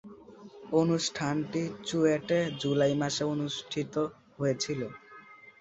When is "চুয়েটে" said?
1.87-2.39